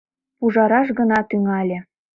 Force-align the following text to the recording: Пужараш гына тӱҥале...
Пужараш 0.37 0.87
гына 0.99 1.19
тӱҥале... 1.29 1.77